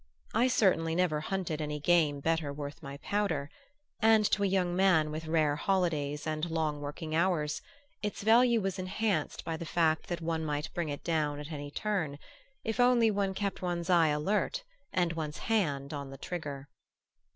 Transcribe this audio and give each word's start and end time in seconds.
I 0.33 0.47
certainly 0.47 0.95
never 0.95 1.19
hunted 1.19 1.61
any 1.61 1.79
game 1.79 2.21
better 2.21 2.51
worth 2.51 2.81
my 2.81 2.97
powder; 3.03 3.51
and 4.01 4.25
to 4.31 4.41
a 4.41 4.47
young 4.47 4.75
man 4.75 5.11
with 5.11 5.27
rare 5.27 5.55
holidays 5.57 6.25
and 6.25 6.49
long 6.49 6.79
working 6.81 7.13
hours, 7.13 7.61
its 8.01 8.23
value 8.23 8.61
was 8.61 8.79
enhanced 8.79 9.45
by 9.45 9.57
the 9.57 9.63
fact 9.63 10.07
that 10.07 10.19
one 10.19 10.43
might 10.43 10.73
bring 10.73 10.89
it 10.89 11.03
down 11.03 11.39
at 11.39 11.51
any 11.51 11.69
turn, 11.69 12.17
if 12.63 12.79
only 12.79 13.11
one 13.11 13.35
kept 13.35 13.61
one's 13.61 13.91
eye 13.91 14.07
alert 14.07 14.63
and 14.91 15.13
one's 15.13 15.37
hand 15.37 15.93
on 15.93 16.09
the 16.09 16.17
trigger. 16.17 16.67